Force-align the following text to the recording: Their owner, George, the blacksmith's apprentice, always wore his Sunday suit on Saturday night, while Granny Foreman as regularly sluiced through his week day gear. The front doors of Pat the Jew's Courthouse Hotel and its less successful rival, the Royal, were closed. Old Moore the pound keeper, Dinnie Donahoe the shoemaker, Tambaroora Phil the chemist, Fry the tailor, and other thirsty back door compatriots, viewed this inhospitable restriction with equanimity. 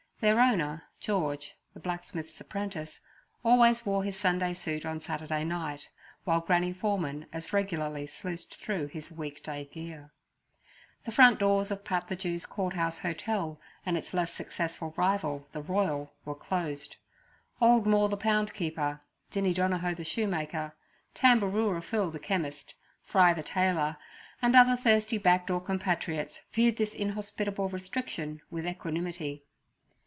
Their 0.23 0.39
owner, 0.39 0.83
George, 0.99 1.55
the 1.73 1.79
blacksmith's 1.79 2.39
apprentice, 2.39 2.99
always 3.43 3.87
wore 3.87 4.03
his 4.03 4.19
Sunday 4.19 4.53
suit 4.53 4.85
on 4.85 4.99
Saturday 4.99 5.43
night, 5.43 5.89
while 6.25 6.41
Granny 6.41 6.71
Foreman 6.73 7.25
as 7.33 7.51
regularly 7.53 8.05
sluiced 8.05 8.53
through 8.55 8.85
his 8.89 9.11
week 9.11 9.41
day 9.41 9.65
gear. 9.65 10.13
The 11.05 11.11
front 11.11 11.39
doors 11.39 11.71
of 11.71 11.83
Pat 11.83 12.07
the 12.07 12.15
Jew's 12.15 12.45
Courthouse 12.45 12.99
Hotel 12.99 13.59
and 13.83 13.97
its 13.97 14.13
less 14.13 14.31
successful 14.31 14.93
rival, 14.95 15.47
the 15.53 15.61
Royal, 15.63 16.13
were 16.23 16.35
closed. 16.35 16.97
Old 17.59 17.87
Moore 17.87 18.07
the 18.07 18.15
pound 18.15 18.53
keeper, 18.53 19.01
Dinnie 19.31 19.55
Donahoe 19.55 19.95
the 19.95 20.03
shoemaker, 20.03 20.75
Tambaroora 21.15 21.81
Phil 21.81 22.11
the 22.11 22.19
chemist, 22.19 22.75
Fry 23.01 23.33
the 23.33 23.41
tailor, 23.41 23.97
and 24.39 24.55
other 24.55 24.75
thirsty 24.77 25.17
back 25.17 25.47
door 25.47 25.61
compatriots, 25.61 26.41
viewed 26.53 26.77
this 26.77 26.93
inhospitable 26.93 27.69
restriction 27.69 28.39
with 28.51 28.67
equanimity. 28.67 29.45